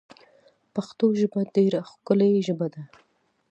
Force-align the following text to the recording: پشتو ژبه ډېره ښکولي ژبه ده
پشتو 0.73 1.05
ژبه 1.19 1.41
ډېره 1.55 1.79
ښکولي 1.89 2.29
ژبه 2.47 2.67
ده 2.73 2.83